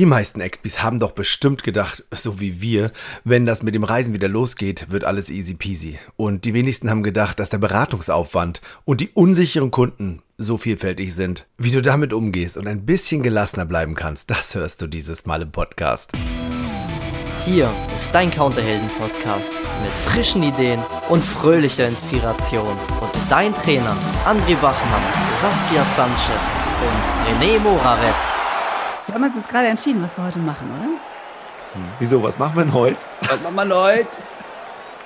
[0.00, 2.90] Die meisten Expis haben doch bestimmt gedacht, so wie wir,
[3.24, 5.98] wenn das mit dem Reisen wieder losgeht, wird alles easy peasy.
[6.16, 11.46] Und die wenigsten haben gedacht, dass der Beratungsaufwand und die unsicheren Kunden so vielfältig sind.
[11.58, 15.42] Wie du damit umgehst und ein bisschen gelassener bleiben kannst, das hörst du dieses Mal
[15.42, 16.12] im Podcast.
[17.44, 20.80] Hier ist dein Counterhelden-Podcast mit frischen Ideen
[21.10, 22.74] und fröhlicher Inspiration.
[23.02, 25.02] Und mit deinen Trainern André Bachmann,
[25.36, 26.54] Saskia Sanchez
[26.86, 28.40] und René Moravetz.
[29.06, 30.84] Wir haben uns jetzt gerade entschieden, was wir heute machen, oder?
[30.84, 31.82] Hm.
[31.98, 33.00] Wieso, was machen wir denn heute?
[33.22, 34.08] Was machen wir heute?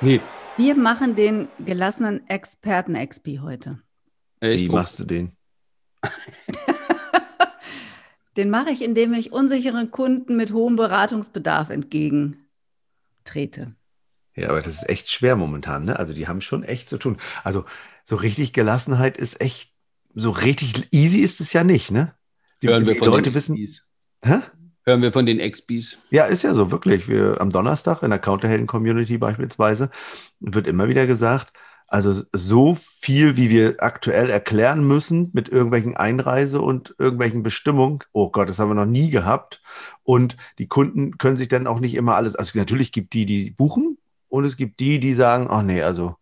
[0.00, 0.20] Nee.
[0.56, 3.80] Wir machen den gelassenen Experten-XP heute.
[4.41, 5.36] Wie machst du den?
[8.36, 13.74] den mache ich, indem ich unsicheren Kunden mit hohem Beratungsbedarf entgegentrete.
[14.34, 15.98] Ja, aber das ist echt schwer momentan, ne?
[15.98, 17.19] Also die haben schon echt zu tun.
[17.45, 17.64] Also
[18.05, 19.72] so richtig Gelassenheit ist echt,
[20.14, 22.14] so richtig easy ist es ja nicht, ne?
[22.64, 23.59] Die, Hören wir von Leute wissen.
[24.24, 24.38] Hä?
[24.86, 25.98] Hören wir von den XBs.
[26.09, 27.09] Ja, ist ja so, wirklich.
[27.09, 29.91] Wir, am Donnerstag in der Counterhelden-Community beispielsweise
[30.41, 31.52] wird immer wieder gesagt,
[31.89, 37.98] also so viel, wie wir aktuell erklären müssen mit irgendwelchen Einreise und irgendwelchen Bestimmungen.
[38.12, 39.61] Oh Gott, das haben wir noch nie gehabt.
[40.02, 43.50] Und die Kunden können sich dann auch nicht immer alles, also natürlich gibt die, die
[43.50, 46.17] buchen und es gibt die, die sagen, oh nee, also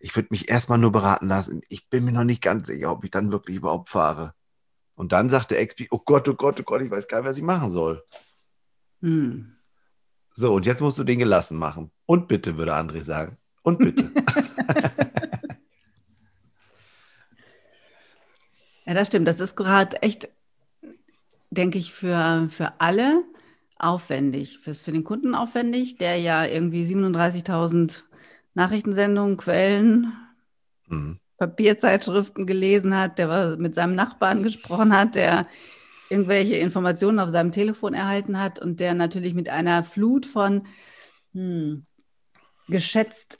[0.00, 1.60] ich würde mich erstmal nur beraten lassen.
[1.68, 4.34] Ich bin mir noch nicht ganz sicher, ob ich dann wirklich überhaupt fahre.
[4.96, 7.28] Und dann sagt der XP, oh Gott, oh Gott, oh Gott, ich weiß gar nicht,
[7.28, 8.02] was ich machen soll.
[9.02, 9.52] Hm.
[10.32, 11.92] So, und jetzt musst du den gelassen machen.
[12.06, 13.36] Und bitte, würde André sagen.
[13.62, 14.10] Und bitte.
[18.86, 19.28] ja, das stimmt.
[19.28, 20.28] Das ist gerade echt,
[21.50, 23.22] denke ich, für, für alle
[23.78, 24.58] aufwendig.
[24.58, 28.02] Für, für den Kunden aufwendig, der ja irgendwie 37.000
[28.54, 30.14] Nachrichtensendungen, Quellen,
[30.86, 31.20] mhm.
[31.38, 35.46] Papierzeitschriften gelesen hat, der mit seinem Nachbarn gesprochen hat, der
[36.08, 40.66] irgendwelche Informationen auf seinem Telefon erhalten hat und der natürlich mit einer Flut von
[41.32, 41.82] hm,
[42.68, 43.38] geschätzt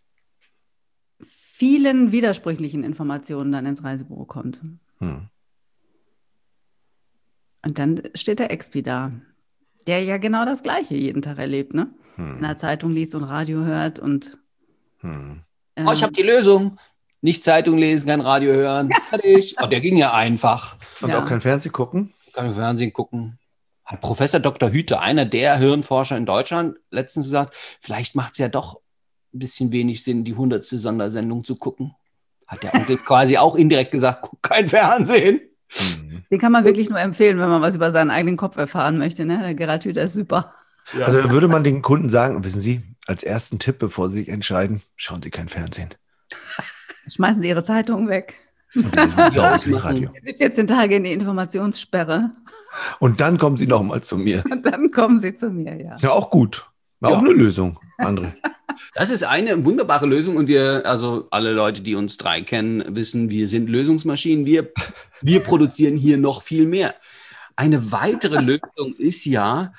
[1.23, 4.61] vielen widersprüchlichen Informationen dann ins Reisebüro kommt.
[4.99, 5.29] Hm.
[7.65, 9.13] Und dann steht der Expi da,
[9.87, 11.95] der ja genau das Gleiche jeden Tag erlebt, ne?
[12.17, 12.37] Hm.
[12.37, 14.39] In der Zeitung liest und Radio hört und.
[14.99, 15.41] Hm.
[15.77, 16.79] Ähm, oh, ich habe die Lösung.
[17.27, 18.89] Nicht Zeitung lesen, kein Radio hören.
[19.09, 19.57] Fertig.
[19.61, 20.77] Oh, der ging ja einfach.
[21.01, 21.21] Und ja.
[21.21, 22.15] auch kein Fernsehen gucken?
[22.33, 23.41] Kein Fernsehen gucken.
[23.85, 24.71] Hat Professor Dr.
[24.71, 28.77] Hüte, einer der Hirnforscher in Deutschland, letztens gesagt, vielleicht macht es ja doch
[29.35, 31.97] ein bisschen wenig Sinn, die hundertste Sondersendung zu gucken.
[32.47, 35.41] Hat der Onkel quasi auch indirekt gesagt, guck kein Fernsehen.
[35.81, 36.23] Mhm.
[36.31, 39.25] Den kann man wirklich nur empfehlen, wenn man was über seinen eigenen Kopf erfahren möchte.
[39.25, 39.41] Ne?
[39.41, 40.55] Der Gerald Hüther ist super.
[40.97, 41.07] Ja.
[41.07, 44.81] Also würde man den Kunden sagen, wissen Sie, als ersten Tipp, bevor Sie sich entscheiden,
[44.95, 45.89] schauen Sie kein Fernsehen.
[47.09, 48.35] Schmeißen Sie Ihre Zeitung weg.
[48.75, 50.11] Und dann sind Sie aus Radio.
[50.37, 52.31] 14 Tage in die Informationssperre.
[52.99, 54.45] Und dann kommen Sie nochmal zu mir.
[54.51, 55.97] Und dann kommen Sie zu mir, ja.
[56.01, 56.71] Ja, auch gut.
[57.01, 57.17] War ja.
[57.17, 58.33] auch eine Lösung, André.
[58.95, 63.31] Das ist eine wunderbare Lösung und wir, also alle Leute, die uns drei kennen, wissen,
[63.31, 64.45] wir sind Lösungsmaschinen.
[64.45, 64.71] Wir,
[65.23, 66.95] wir produzieren hier noch viel mehr.
[67.55, 69.73] Eine weitere Lösung ist ja,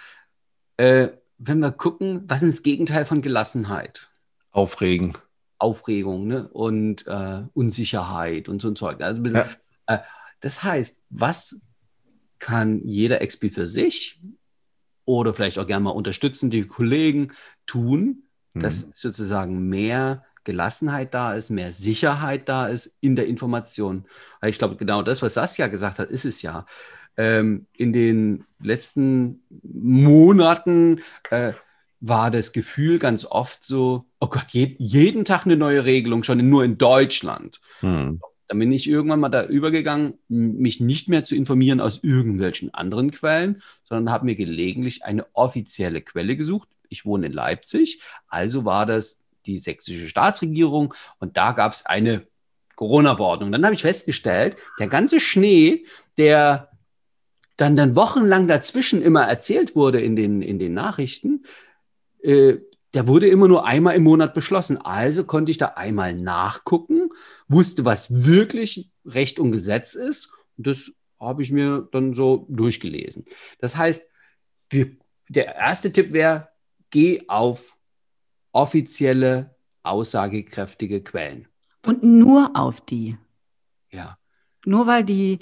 [0.77, 4.09] äh, wenn wir gucken, was ist das Gegenteil von Gelassenheit?
[4.51, 5.13] Aufregen.
[5.59, 6.47] Aufregung ne?
[6.49, 9.01] und äh, Unsicherheit und so ein Zeug.
[9.01, 9.47] Also, ja.
[9.87, 9.99] äh,
[10.39, 11.61] das heißt, was
[12.39, 14.19] kann jeder XP für sich
[15.05, 17.33] oder vielleicht auch gerne mal unterstützen die Kollegen
[17.65, 18.23] tun,
[18.53, 18.59] mhm.
[18.59, 24.05] dass sozusagen mehr Gelassenheit da ist, mehr Sicherheit da ist in der Information.
[24.39, 26.65] Weil ich glaube, genau das, was Saskia gesagt hat, ist es ja.
[27.17, 31.01] Ähm, in den letzten Monaten
[31.31, 31.53] äh,
[31.99, 36.47] war das Gefühl ganz oft so, oh Gott, je, jeden Tag eine neue Regelung, schon
[36.49, 37.59] nur in Deutschland.
[37.79, 38.21] Hm.
[38.47, 43.11] Dann bin ich irgendwann mal da übergegangen, mich nicht mehr zu informieren aus irgendwelchen anderen
[43.11, 46.69] Quellen, sondern habe mir gelegentlich eine offizielle Quelle gesucht.
[46.87, 52.25] Ich wohne in Leipzig, also war das die sächsische Staatsregierung und da gab es eine
[52.75, 53.51] Corona-Verordnung.
[53.51, 55.85] Dann habe ich festgestellt, der ganze Schnee,
[56.17, 56.69] der
[57.57, 61.43] dann, dann wochenlang dazwischen immer erzählt wurde in den, in den Nachrichten,
[62.21, 62.57] äh,
[62.93, 64.77] der wurde immer nur einmal im Monat beschlossen.
[64.77, 67.09] Also konnte ich da einmal nachgucken,
[67.47, 70.31] wusste, was wirklich Recht und Gesetz ist.
[70.57, 73.25] Und das habe ich mir dann so durchgelesen.
[73.59, 74.07] Das heißt,
[74.69, 74.91] wir,
[75.27, 76.49] der erste Tipp wäre,
[76.89, 77.77] geh auf
[78.51, 81.47] offizielle, aussagekräftige Quellen.
[81.85, 83.17] Und nur auf die.
[83.91, 84.17] Ja.
[84.65, 85.39] Nur weil die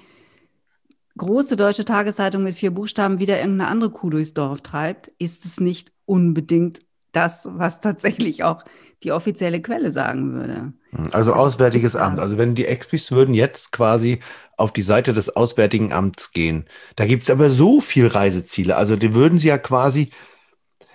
[1.18, 5.60] große deutsche Tageszeitung mit vier Buchstaben wieder irgendeine andere Kuh durchs Dorf treibt, ist es
[5.60, 6.80] nicht unbedingt
[7.16, 8.64] das, was tatsächlich auch
[9.04, 10.74] die offizielle Quelle sagen würde.
[11.12, 12.20] Also Auswärtiges Amt.
[12.20, 14.20] Also wenn die Expis würden jetzt quasi
[14.58, 16.66] auf die Seite des Auswärtigen Amts gehen.
[16.96, 18.78] Da gibt es aber so viel Reiseziele.
[18.78, 20.10] Also die würden sie ja quasi,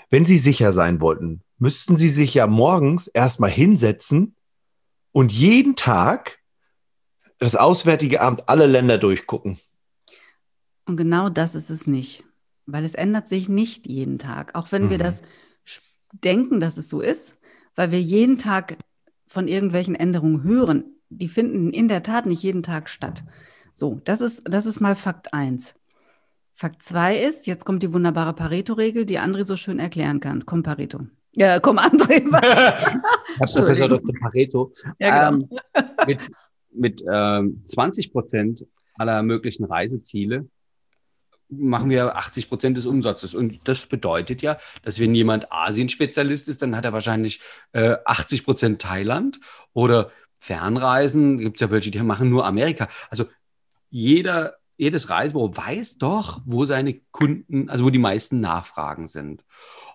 [0.08, 4.34] wenn sie sicher sein wollten, müssten sie sich ja morgens erstmal hinsetzen
[5.12, 6.38] und jeden Tag
[7.38, 9.58] das Auswärtige Amt alle Länder durchgucken.
[10.86, 12.24] Und genau das ist es nicht,
[12.66, 14.90] weil es ändert sich nicht jeden Tag, auch wenn mhm.
[14.90, 15.22] wir das
[16.12, 17.38] denken, dass es so ist,
[17.74, 18.76] weil wir jeden Tag
[19.26, 20.84] von irgendwelchen Änderungen hören.
[21.08, 23.24] Die finden in der Tat nicht jeden Tag statt.
[23.74, 25.74] So, das ist, das ist mal Fakt 1.
[26.54, 30.44] Fakt 2 ist, jetzt kommt die wunderbare Pareto-Regel, die André so schön erklären kann.
[30.44, 31.00] Komm, Pareto.
[31.34, 32.22] Ja, komm, André.
[33.38, 34.14] Herr Professor Dr.
[34.20, 34.72] Pareto.
[34.98, 35.48] Ja, genau.
[35.74, 36.20] ähm, mit
[36.72, 40.48] mit ähm, 20 Prozent aller möglichen Reiseziele
[41.50, 43.34] machen wir 80 Prozent des Umsatzes.
[43.34, 47.40] Und das bedeutet ja, dass wenn jemand Asien-Spezialist ist, dann hat er wahrscheinlich
[47.72, 49.40] äh, 80 Prozent Thailand
[49.72, 51.38] oder Fernreisen.
[51.38, 52.88] Gibt es ja welche, die machen nur Amerika.
[53.10, 53.26] Also
[53.90, 59.44] jeder, jedes Reisebüro weiß doch, wo seine Kunden, also wo die meisten Nachfragen sind.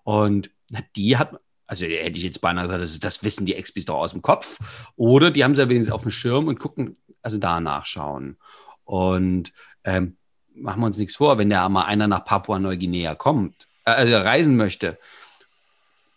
[0.03, 3.85] Und na, die hat, also hätte ich jetzt beinahe gesagt, das, das wissen die Expis
[3.85, 4.59] doch aus dem Kopf.
[4.95, 8.37] Oder die haben sie ja wenigstens auf dem Schirm und gucken, also da nachschauen.
[8.83, 9.53] Und
[9.83, 10.17] ähm,
[10.55, 14.57] machen wir uns nichts vor, wenn da mal einer nach Papua-Neuguinea kommt, äh, also reisen
[14.57, 14.97] möchte,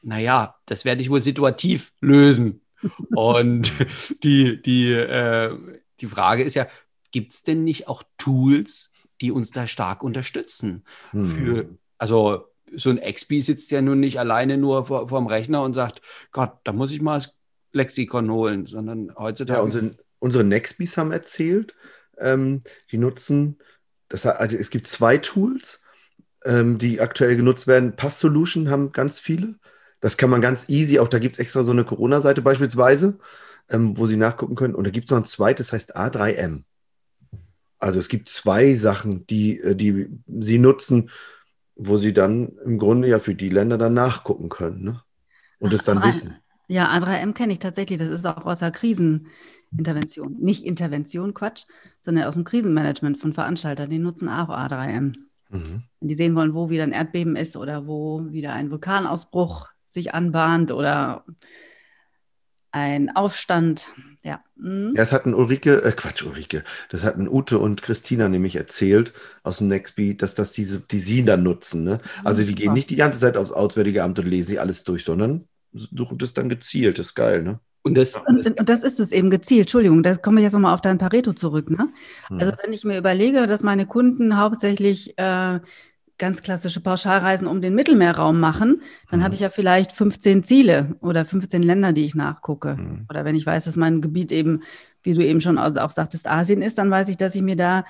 [0.02, 2.62] naja, das werde ich wohl situativ lösen.
[3.14, 3.72] und
[4.22, 5.56] die, die, äh,
[6.00, 6.66] die Frage ist ja,
[7.10, 10.84] gibt es denn nicht auch Tools, die uns da stark unterstützen?
[11.10, 11.26] Hm.
[11.26, 11.68] Für,
[11.98, 12.46] also
[12.76, 16.02] so ein Expi sitzt ja nun nicht alleine nur vor, vorm Rechner und sagt,
[16.32, 17.36] Gott, da muss ich mal das
[17.72, 19.58] Lexikon holen, sondern heutzutage.
[19.58, 21.74] Ja, unsere, unsere Nextbis haben erzählt,
[22.18, 23.58] ähm, die nutzen,
[24.08, 25.80] das, also es gibt zwei Tools,
[26.44, 27.96] ähm, die aktuell genutzt werden.
[27.96, 29.54] Pass Solution haben ganz viele.
[30.00, 33.18] Das kann man ganz easy, auch da gibt es extra so eine Corona-Seite beispielsweise,
[33.68, 34.74] ähm, wo Sie nachgucken können.
[34.74, 36.62] Und da gibt es noch ein zweites, das heißt A3M.
[37.80, 41.10] Also es gibt zwei Sachen, die, äh, die Sie nutzen,
[41.78, 45.02] wo sie dann im Grunde ja für die Länder dann nachgucken können ne?
[45.60, 46.36] und es dann wissen.
[46.66, 47.98] Ja, A3M kenne ich tatsächlich.
[47.98, 48.72] Das ist auch aus der
[49.70, 50.36] Krisenintervention.
[50.40, 51.64] Nicht Intervention, Quatsch,
[52.00, 53.90] sondern aus dem Krisenmanagement von Veranstaltern.
[53.90, 55.14] Die nutzen auch A3M.
[55.50, 55.82] Mhm.
[56.00, 60.14] Wenn die sehen wollen, wo wieder ein Erdbeben ist oder wo wieder ein Vulkanausbruch sich
[60.14, 61.24] anbahnt oder
[62.70, 63.92] ein Aufstand.
[64.22, 64.42] Ja.
[64.56, 64.92] Mhm.
[64.94, 69.12] Ja, das hatten Ulrike, äh, Quatsch, Ulrike, das hatten Ute und Christina nämlich erzählt
[69.42, 71.84] aus dem Nextbeat, dass das diese, die sie dann nutzen.
[71.84, 72.00] Ne?
[72.24, 75.04] Also die gehen nicht die ganze Zeit aufs Auswärtige Amt und lesen sie alles durch,
[75.04, 76.98] sondern suchen das dann gezielt.
[76.98, 77.60] Das ist geil, ne?
[77.88, 79.62] Und das, und, und das ist es eben gezielt.
[79.62, 81.70] Entschuldigung, da komme ich jetzt nochmal auf dein Pareto zurück.
[81.70, 81.88] Ne?
[82.28, 82.38] Hm.
[82.38, 85.60] Also wenn ich mir überlege, dass meine Kunden hauptsächlich äh,
[86.18, 89.24] ganz klassische Pauschalreisen um den Mittelmeerraum machen, dann mhm.
[89.24, 92.74] habe ich ja vielleicht 15 Ziele oder 15 Länder, die ich nachgucke.
[92.74, 93.06] Mhm.
[93.08, 94.62] Oder wenn ich weiß, dass mein Gebiet eben,
[95.02, 97.84] wie du eben schon auch sagtest, Asien ist, dann weiß ich, dass ich mir da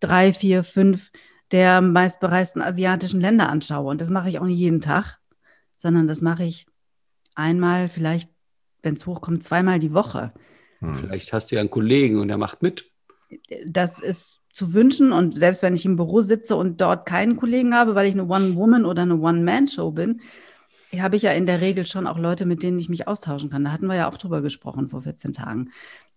[0.00, 1.10] drei, vier, fünf
[1.52, 3.90] der meistbereisten asiatischen Länder anschaue.
[3.90, 5.18] Und das mache ich auch nicht jeden Tag,
[5.76, 6.66] sondern das mache ich
[7.34, 8.30] einmal, vielleicht,
[8.84, 10.32] wenn es hochkommt, zweimal die Woche.
[10.80, 10.94] Mhm.
[10.94, 12.90] Vielleicht hast du ja einen Kollegen und der macht mit.
[13.66, 15.12] Das ist zu wünschen.
[15.12, 18.26] Und selbst wenn ich im Büro sitze und dort keinen Kollegen habe, weil ich eine
[18.26, 20.20] One-Woman- oder eine One-Man-Show bin,
[20.96, 23.64] habe ich ja in der Regel schon auch Leute, mit denen ich mich austauschen kann.
[23.64, 25.70] Da hatten wir ja auch drüber gesprochen vor 14 Tagen.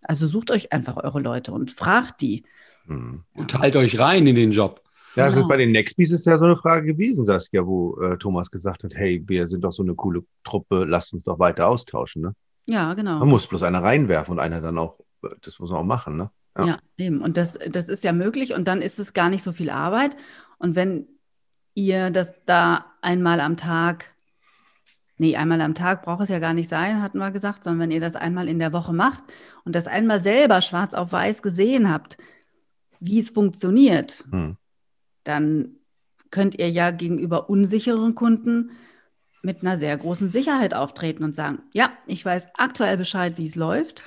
[0.03, 2.43] Also sucht euch einfach eure Leute und fragt die.
[2.85, 3.23] Hm.
[3.33, 4.83] Und teilt euch rein in den Job.
[5.15, 5.47] Ja, das ist genau.
[5.47, 8.93] bei den Nextbees ist ja so eine Frage gewesen, Saskia, wo äh, Thomas gesagt hat,
[8.93, 12.33] hey, wir sind doch so eine coole Truppe, lasst uns doch weiter austauschen, ne?
[12.67, 13.19] Ja, genau.
[13.19, 14.99] Man muss bloß einer reinwerfen und einer dann auch,
[15.41, 16.29] das muss man auch machen, ne?
[16.57, 16.65] Ja.
[16.65, 17.21] ja, eben.
[17.21, 20.17] Und das, das ist ja möglich und dann ist es gar nicht so viel Arbeit.
[20.57, 21.07] Und wenn
[21.75, 24.15] ihr das da einmal am Tag,
[25.17, 27.91] nee, einmal am Tag braucht es ja gar nicht sein, hatten wir gesagt, sondern wenn
[27.91, 29.23] ihr das einmal in der Woche macht
[29.63, 32.17] und das einmal selber schwarz auf weiß gesehen habt,
[32.99, 34.57] wie es funktioniert, hm.
[35.23, 35.75] dann
[36.31, 38.71] könnt ihr ja gegenüber unsicheren Kunden
[39.41, 43.55] mit einer sehr großen Sicherheit auftreten und sagen, ja, ich weiß aktuell Bescheid, wie es
[43.55, 44.05] läuft.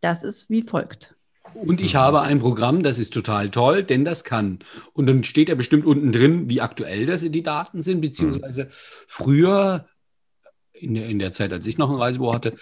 [0.00, 1.16] Das ist wie folgt.
[1.54, 4.58] Und ich habe ein Programm, das ist total toll, denn das kann.
[4.92, 8.68] Und dann steht ja bestimmt unten drin, wie aktuell das die Daten sind, beziehungsweise
[9.06, 9.86] früher,
[10.72, 12.54] in der, in der Zeit, als ich noch ein Reisebüro hatte,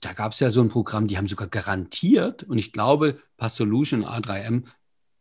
[0.00, 4.04] da gab es ja so ein Programm, die haben sogar garantiert, und ich glaube, Passolution
[4.04, 4.64] A3M,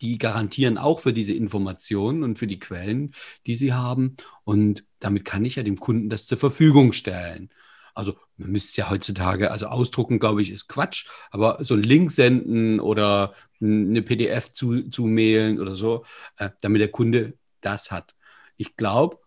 [0.06, 3.16] die garantieren auch für diese Informationen und für die Quellen,
[3.48, 4.16] die sie haben.
[4.44, 7.50] Und damit kann ich ja dem Kunden das zur Verfügung stellen.
[7.96, 11.82] Also man müsste es ja heutzutage, also ausdrucken, glaube ich, ist Quatsch, aber so ein
[11.82, 16.06] Link senden oder eine PDF zu, zu mailen oder so,
[16.38, 18.14] äh, damit der Kunde das hat.
[18.58, 19.18] Ich glaube,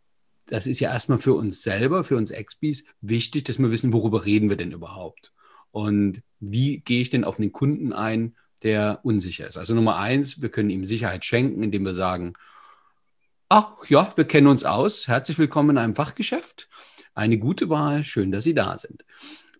[0.47, 4.25] das ist ja erstmal für uns selber, für uns Expis wichtig, dass wir wissen, worüber
[4.25, 5.33] reden wir denn überhaupt.
[5.73, 9.57] Und wie gehe ich denn auf den Kunden ein, der unsicher ist?
[9.57, 12.35] Also Nummer eins, wir können ihm Sicherheit schenken, indem wir sagen,
[13.49, 15.09] ach ja, wir kennen uns aus.
[15.09, 16.69] Herzlich willkommen in einem Fachgeschäft.
[17.15, 19.05] Eine gute Wahl, schön, dass Sie da sind.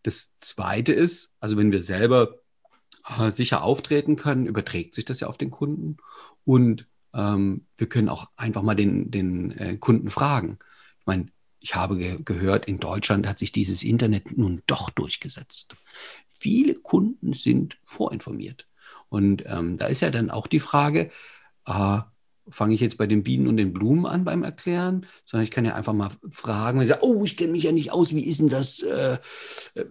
[0.03, 2.39] Das zweite ist, also wenn wir selber
[3.19, 5.97] äh, sicher auftreten können, überträgt sich das ja auf den Kunden.
[6.45, 10.59] Und ähm, wir können auch einfach mal den, den äh, Kunden fragen.
[11.01, 11.27] Ich meine,
[11.61, 15.77] ich habe ge gehört, in Deutschland hat sich dieses Internet nun doch durchgesetzt.
[16.27, 18.69] Viele Kunden sind vorinformiert.
[19.09, 21.11] Und ähm, da ist ja dann auch die Frage,
[21.67, 21.99] äh,
[22.51, 25.65] fange ich jetzt bei den Bienen und den Blumen an beim Erklären, sondern ich kann
[25.65, 28.25] ja einfach mal fragen, wenn ich sage, oh, ich kenne mich ja nicht aus, wie
[28.25, 28.83] ist denn das?
[28.83, 29.19] Äh,
[29.75, 29.85] äh,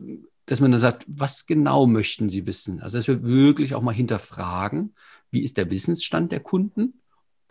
[0.46, 2.82] dass man dann sagt, was genau möchten Sie wissen?
[2.82, 4.96] Also, dass wir wirklich auch mal hinterfragen,
[5.30, 7.02] wie ist der Wissensstand der Kunden?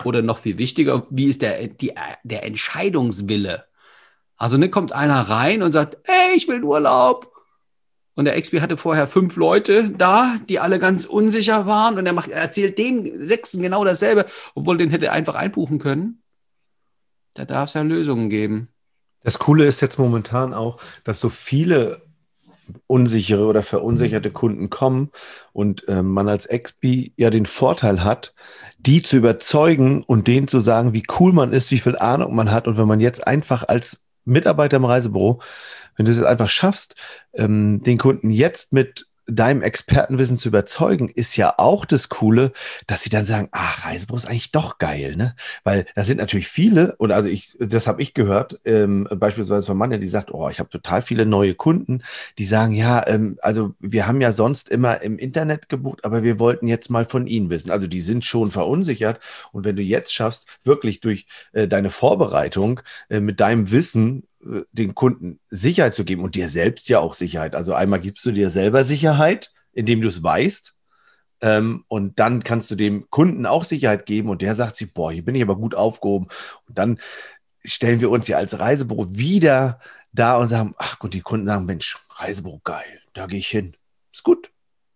[0.03, 1.93] Oder noch viel wichtiger, wie ist der, die,
[2.23, 3.65] der Entscheidungswille?
[4.35, 7.31] Also, ne, kommt einer rein und sagt, hey, ich will Urlaub.
[8.17, 11.99] Und der XP hatte vorher fünf Leute da, die alle ganz unsicher waren.
[11.99, 16.23] Und er, macht, er erzählt dem Sechsten genau dasselbe, obwohl den hätte einfach einbuchen können.
[17.35, 18.69] Da darf es ja Lösungen geben.
[19.21, 22.01] Das Coole ist jetzt momentan auch, dass so viele
[22.87, 25.11] unsichere oder verunsicherte Kunden kommen
[25.53, 28.33] und äh, man als XP ja den Vorteil hat,
[28.79, 32.51] die zu überzeugen und denen zu sagen, wie cool man ist, wie viel Ahnung man
[32.51, 32.67] hat.
[32.67, 35.41] Und wenn man jetzt einfach als Mitarbeiter im Reisebüro
[35.97, 36.95] wenn du es einfach schaffst,
[37.33, 42.53] ähm, den Kunden jetzt mit deinem Expertenwissen zu überzeugen, ist ja auch das Coole,
[42.87, 45.35] dass sie dann sagen, ach, Reisebüro ist eigentlich doch geil, ne?
[45.63, 49.77] Weil da sind natürlich viele, oder also ich, das habe ich gehört, ähm, beispielsweise von
[49.77, 52.03] Manja, die sagt, oh, ich habe total viele neue Kunden,
[52.37, 56.39] die sagen, ja, ähm, also wir haben ja sonst immer im Internet gebucht, aber wir
[56.39, 57.71] wollten jetzt mal von Ihnen wissen.
[57.71, 59.19] Also die sind schon verunsichert
[59.51, 62.79] und wenn du jetzt schaffst, wirklich durch äh, deine Vorbereitung
[63.09, 64.23] äh, mit deinem Wissen
[64.71, 67.55] den Kunden Sicherheit zu geben und dir selbst ja auch Sicherheit.
[67.55, 70.73] Also einmal gibst du dir selber Sicherheit, indem du es weißt.
[71.41, 75.11] Ähm, und dann kannst du dem Kunden auch Sicherheit geben und der sagt sich, boah,
[75.11, 76.27] hier bin ich aber gut aufgehoben.
[76.67, 76.99] Und dann
[77.63, 79.79] stellen wir uns ja als Reisebüro wieder
[80.13, 83.75] da und sagen, ach, und die Kunden sagen, Mensch, Reisebüro geil, da gehe ich hin.
[84.11, 84.51] Ist gut.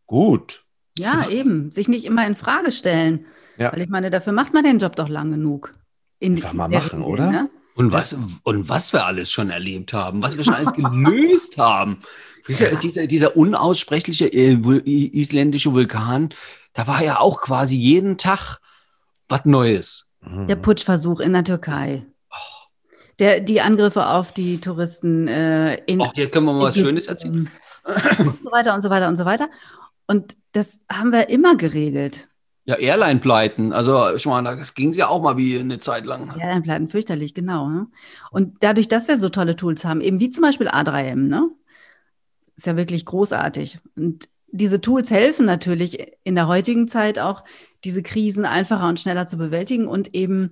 [0.08, 0.66] Gut.
[0.98, 1.72] Ja, eben.
[1.72, 3.26] Sich nicht immer in Frage stellen.
[3.58, 3.72] Ja.
[3.72, 5.74] Weil ich meine, dafür macht man den Job doch lang genug.
[6.20, 7.32] In, Einfach mal machen, Regel, oder?
[7.32, 7.50] Ne?
[7.76, 8.14] Und was,
[8.44, 12.00] und was wir alles schon erlebt haben, was wir schon alles gelöst haben.
[12.48, 14.54] Dieser, dieser, dieser unaussprechliche äh,
[14.86, 16.34] isländische Vulkan,
[16.74, 18.60] da war ja auch quasi jeden Tag
[19.30, 20.10] was Neues.
[20.22, 20.48] Mhm.
[20.48, 22.06] Der Putschversuch in der Türkei.
[23.20, 26.02] Der, die Angriffe auf die Touristen äh, in.
[26.02, 27.50] Ach, hier können wir mal was Schönes erzählen.
[27.84, 29.50] Und so weiter und so weiter und so weiter.
[30.08, 32.30] Und das haben wir immer geregelt.
[32.66, 33.74] Ja, Airline-Pleiten.
[33.74, 36.38] Also, ich meine, da ging es ja auch mal wie eine Zeit lang.
[36.40, 37.70] Airline-Pleiten, fürchterlich, genau.
[37.70, 37.88] Ne?
[38.30, 41.50] Und dadurch, dass wir so tolle Tools haben, eben wie zum Beispiel A3M, ne?
[42.56, 43.80] Ist ja wirklich großartig.
[43.96, 47.44] Und diese Tools helfen natürlich in der heutigen Zeit auch,
[47.84, 50.52] diese Krisen einfacher und schneller zu bewältigen und eben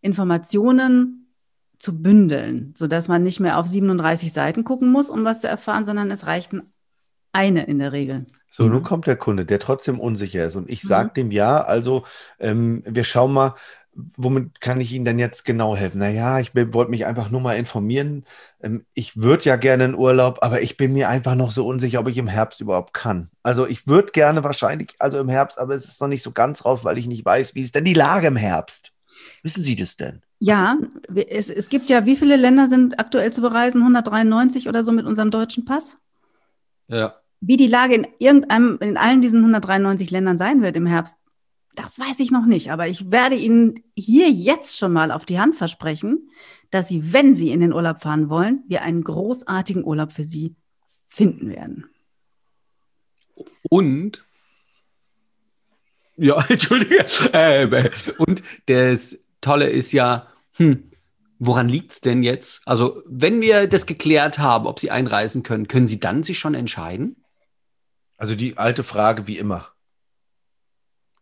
[0.00, 1.32] Informationen
[1.78, 5.84] zu bündeln, sodass man nicht mehr auf 37 Seiten gucken muss, um was zu erfahren,
[5.86, 6.52] sondern es reicht
[7.32, 8.26] eine in der Regel.
[8.50, 8.84] So, nun mhm.
[8.84, 10.56] kommt der Kunde, der trotzdem unsicher ist.
[10.56, 11.14] Und ich sage mhm.
[11.14, 12.04] dem ja, also
[12.38, 13.54] ähm, wir schauen mal,
[14.16, 15.98] womit kann ich Ihnen denn jetzt genau helfen?
[15.98, 18.24] Naja, ich wollte mich einfach nur mal informieren.
[18.62, 22.00] Ähm, ich würde ja gerne in Urlaub, aber ich bin mir einfach noch so unsicher,
[22.00, 23.30] ob ich im Herbst überhaupt kann.
[23.42, 26.64] Also ich würde gerne wahrscheinlich, also im Herbst, aber es ist noch nicht so ganz
[26.64, 28.92] raus, weil ich nicht weiß, wie ist denn die Lage im Herbst?
[29.42, 30.22] Wissen Sie das denn?
[30.40, 30.78] Ja,
[31.14, 33.80] es, es gibt ja, wie viele Länder sind aktuell zu bereisen?
[33.80, 35.96] 193 oder so mit unserem deutschen Pass?
[36.88, 37.16] Ja.
[37.40, 41.16] Wie die Lage in irgendeinem, in allen diesen 193 Ländern sein wird im Herbst,
[41.76, 42.72] das weiß ich noch nicht.
[42.72, 46.30] Aber ich werde Ihnen hier jetzt schon mal auf die Hand versprechen,
[46.70, 50.56] dass Sie, wenn Sie in den Urlaub fahren wollen, wir einen großartigen Urlaub für Sie
[51.04, 51.86] finden werden.
[53.70, 54.24] Und
[56.16, 57.04] ja, entschuldige.
[57.32, 60.87] Äh, und das Tolle ist ja, hm,
[61.38, 62.62] Woran liegt es denn jetzt?
[62.66, 66.54] Also, wenn wir das geklärt haben, ob Sie einreisen können, können Sie dann sich schon
[66.54, 67.24] entscheiden?
[68.16, 69.68] Also die alte Frage wie immer.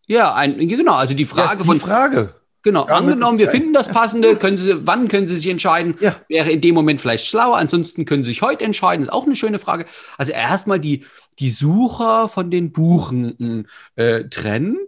[0.07, 1.81] Ja, ein, genau, also die Frage die von.
[1.81, 2.35] Frage.
[2.63, 5.95] Genau, ja, angenommen, wir finden das Passende, können Sie, wann können Sie sich entscheiden?
[6.01, 6.17] Ja.
[6.29, 9.37] Wäre in dem Moment vielleicht schlauer, ansonsten können Sie sich heute entscheiden, ist auch eine
[9.37, 9.87] schöne Frage.
[10.19, 11.05] Also erstmal die,
[11.39, 14.79] die Sucher von den Buchenden äh, trennen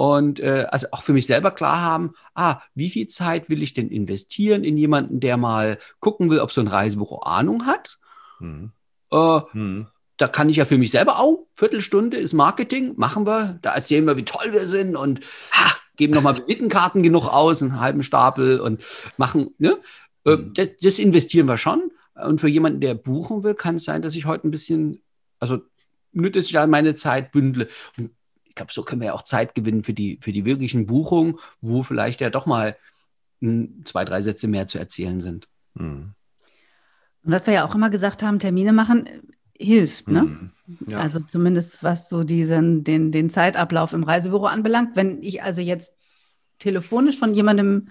[0.00, 3.74] und äh, also auch für mich selber klar haben, ah, wie viel Zeit will ich
[3.74, 7.98] denn investieren in jemanden, der mal gucken will, ob so ein Reisebüro Ahnung hat?
[8.38, 8.72] Mhm.
[9.12, 9.88] Äh, mhm.
[10.16, 14.06] Da kann ich ja für mich selber auch, Viertelstunde ist Marketing, machen wir, da erzählen
[14.06, 15.20] wir, wie toll wir sind und
[15.52, 18.82] ha, geben nochmal Visitenkarten genug aus, einen halben Stapel und
[19.18, 19.76] machen, ne?
[20.24, 21.90] Äh, das, das investieren wir schon.
[22.14, 25.02] Und für jemanden, der buchen will, kann es sein, dass ich heute ein bisschen,
[25.40, 25.58] also
[26.12, 27.68] nur, dass ich da meine Zeit bündle.
[27.98, 28.12] Und
[28.50, 31.38] ich glaube, so können wir ja auch Zeit gewinnen für die, für die wirklichen Buchungen,
[31.60, 32.76] wo vielleicht ja doch mal
[33.40, 35.48] m, zwei, drei Sätze mehr zu erzählen sind.
[35.74, 36.14] Mhm.
[37.22, 39.20] Und was wir ja auch immer gesagt haben, Termine machen äh,
[39.56, 40.22] hilft, ne?
[40.22, 40.50] Mhm.
[40.88, 40.98] Ja.
[40.98, 44.96] Also zumindest was so diesen, den, den Zeitablauf im Reisebüro anbelangt.
[44.96, 45.94] Wenn ich also jetzt
[46.58, 47.88] telefonisch von jemandem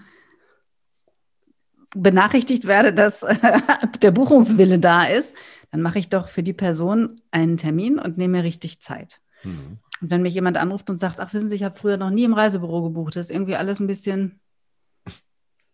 [1.94, 3.24] benachrichtigt werde, dass
[4.02, 5.34] der Buchungswille da ist,
[5.70, 9.20] dann mache ich doch für die Person einen Termin und nehme mir richtig Zeit.
[9.42, 9.78] Mhm.
[10.00, 12.24] Und wenn mich jemand anruft und sagt, ach wissen Sie, ich habe früher noch nie
[12.24, 14.40] im Reisebüro gebucht, das ist irgendwie alles ein bisschen,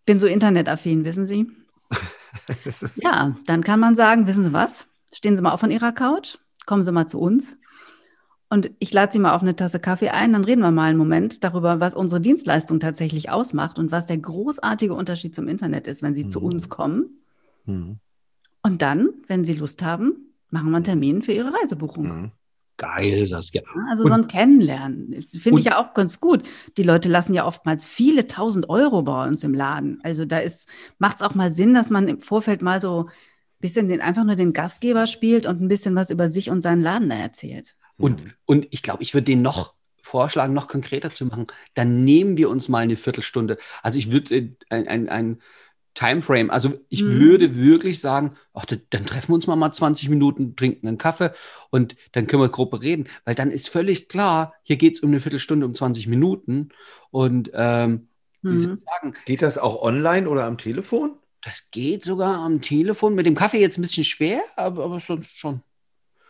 [0.05, 1.51] bin so internetaffin, wissen Sie?
[2.97, 4.87] Ja, dann kann man sagen, wissen Sie was?
[5.13, 7.57] Stehen Sie mal auf von Ihrer Couch, kommen Sie mal zu uns
[8.49, 10.99] und ich lade Sie mal auf eine Tasse Kaffee ein, dann reden wir mal einen
[10.99, 16.03] Moment darüber, was unsere Dienstleistung tatsächlich ausmacht und was der großartige Unterschied zum Internet ist,
[16.03, 16.47] wenn Sie zu Mhm.
[16.47, 17.21] uns kommen.
[17.65, 17.99] Mhm.
[18.63, 22.05] Und dann, wenn Sie Lust haben, machen wir einen Termin für Ihre Reisebuchung.
[22.07, 22.33] Mhm.
[22.79, 23.63] Geil, Saskia.
[23.63, 26.43] Ja, Also Und- so ein Kennenlernen finde ich ja auch ganz gut.
[26.77, 30.01] Die Leute lassen ja oftmals viele tausend Euro bei uns im Laden.
[30.03, 30.69] Also da ist,
[30.99, 33.11] macht es auch mal Sinn, dass man im Vorfeld mal so ein
[33.61, 36.83] bisschen den, einfach nur den Gastgeber spielt und ein bisschen was über sich und seinen
[36.83, 37.77] Laden da erzählt.
[37.97, 41.47] Und, und ich glaube, ich würde den noch vorschlagen, noch konkreter zu machen.
[41.75, 43.57] Dann nehmen wir uns mal eine Viertelstunde.
[43.83, 45.39] Also ich würde äh, ein, ein, ein
[45.97, 47.11] Timeframe, also ich Mhm.
[47.11, 50.99] würde wirklich sagen, ach, da- dann treffen wir uns mal mal 20 Minuten, trinken einen
[50.99, 51.33] Kaffee
[51.71, 55.11] und dann können wir Gruppe reden, weil dann ist völlig klar, hier geht es um
[55.11, 56.71] eine Viertelstunde, um 20 Minuten
[57.11, 58.09] und ähm,
[58.49, 58.77] wie soll Mhm.
[58.77, 61.19] ich sagen, Geht das auch online oder am Telefon?
[61.43, 65.39] das geht sogar am Telefon, mit dem Kaffee jetzt ein bisschen schwer, aber, aber sonst
[65.39, 65.63] schon.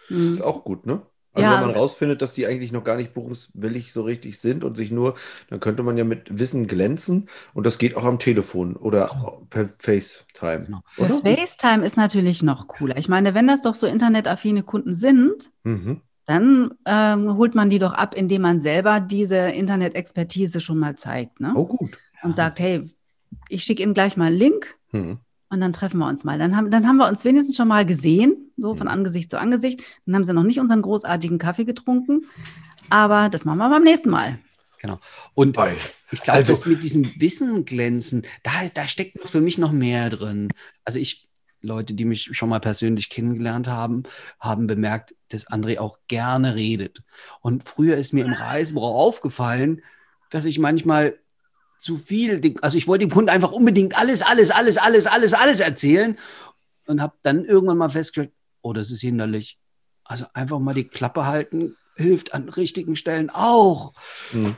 [0.09, 0.31] Das Mhm.
[0.37, 1.07] ist auch gut, ne?
[1.37, 1.61] Also Ja.
[1.61, 4.91] wenn man rausfindet, dass die eigentlich noch gar nicht buchungswillig so richtig sind und sich
[4.91, 5.15] nur,
[5.51, 9.11] dann könnte man ja mit Wissen glänzen und das geht auch am Telefon oder
[9.51, 10.65] per FaceTime.
[10.67, 10.81] Genau.
[10.99, 11.37] Der Oder?
[11.37, 12.97] FaceTime ist natürlich noch cooler.
[12.97, 16.01] Ich meine, wenn das doch so internetaffine Kunden sind, Mhm.
[16.27, 21.41] dann ähm, holt man die doch ab, indem man selber diese Internet-Expertise schon mal zeigt
[21.41, 21.53] ne?
[21.55, 21.99] Oh gut.
[22.23, 22.91] und sagt, hey,
[23.49, 25.19] ich schicke Ihnen gleich mal einen Link Mhm.
[25.49, 26.39] Und dann treffen wir uns mal.
[26.39, 28.89] Dann haben, dann haben wir uns wenigstens schon mal gesehen, so von.
[28.89, 29.83] Angesicht zu Angesicht.
[30.05, 32.25] Dann haben sie noch nicht unseren großartigen Kaffee getrunken,
[32.91, 34.39] aber das machen wir beim nächsten Mal.
[34.81, 35.01] Genau.
[35.35, 35.77] Und Geil.
[36.13, 39.73] Ich glaube, Also- das mit diesem Wissen glänzen, da, da steckt noch für mich noch
[39.73, 40.49] mehr drin.
[40.85, 41.29] Also ich,
[41.63, 44.05] Leute, die mich schon mal persönlich kennengelernt haben,
[44.39, 47.03] haben bemerkt, dass André auch gerne redet.
[47.41, 49.83] Und früher ist mir im Reisebüro aufgefallen,
[50.31, 51.19] dass ich manchmal
[51.79, 55.61] zu viel, also ich wollte dem Kunden einfach unbedingt alles, alles, alles, alles, alles, alles
[55.61, 56.19] erzählen
[56.87, 59.59] und habe dann irgendwann mal festgestellt, oh, das ist hinderlich.
[60.05, 63.93] Also einfach mal die Klappe halten hilft an richtigen Stellen auch.
[64.33, 64.57] Mhm.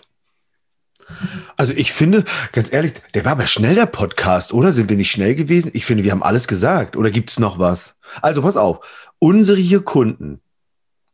[1.57, 4.73] Also ich finde, ganz ehrlich, der war aber schnell der Podcast, oder?
[4.73, 5.71] Sind wir nicht schnell gewesen?
[5.73, 6.97] Ich finde, wir haben alles gesagt.
[6.97, 7.95] Oder gibt es noch was?
[8.21, 8.81] Also pass auf,
[9.19, 10.43] unsere hier Kunden,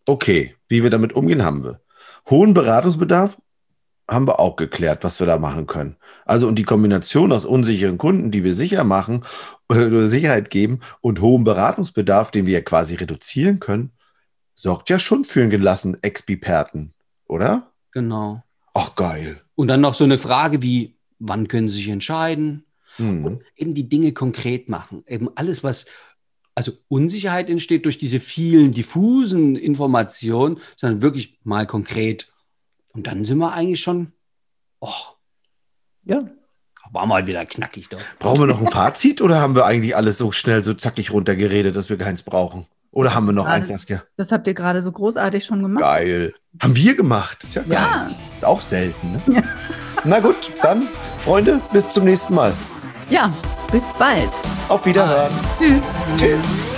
[0.06, 1.80] okay, wie wir damit umgehen, haben wir.
[2.28, 3.38] Hohen Beratungsbedarf
[4.08, 5.96] haben wir auch geklärt, was wir da machen können.
[6.24, 9.24] Also und die Kombination aus unsicheren Kunden, die wir sicher machen
[9.70, 13.92] äh, oder Sicherheit geben und hohem Beratungsbedarf, den wir ja quasi reduzieren können,
[14.54, 16.92] sorgt ja schon für einen gelassenen Expiperten,
[17.26, 17.72] oder?
[17.92, 18.42] Genau.
[18.74, 19.40] Ach geil.
[19.54, 22.66] Und dann noch so eine Frage wie, wann können Sie sich entscheiden?
[22.98, 23.24] Mhm.
[23.24, 25.04] Und eben die Dinge konkret machen.
[25.06, 25.86] Eben alles, was,
[26.54, 32.32] also Unsicherheit entsteht durch diese vielen diffusen Informationen, sondern wirklich mal konkret.
[32.94, 34.12] Und dann sind wir eigentlich schon,
[34.80, 34.88] oh,
[36.04, 36.22] ja,
[36.92, 38.00] war mal wieder knackig doch.
[38.20, 41.74] Brauchen wir noch ein Fazit oder haben wir eigentlich alles so schnell, so zackig runtergeredet,
[41.74, 42.66] dass wir keins brauchen?
[42.92, 44.04] Oder haben wir noch Gerade- eins, Saskia?
[44.16, 45.82] Das habt ihr gerade so großartig schon gemacht.
[45.82, 46.34] Geil.
[46.62, 47.42] Haben wir gemacht.
[47.42, 47.72] Ist ja geil.
[47.72, 48.10] Ja.
[48.36, 49.42] Ist auch selten, ne?
[50.04, 50.86] Na gut, dann,
[51.18, 52.52] Freunde, bis zum nächsten Mal.
[53.10, 53.32] Ja,
[53.72, 54.30] bis bald.
[54.68, 55.32] Auf Wiederhören.
[55.58, 55.82] Tschüss.
[56.16, 56.73] Tschüss.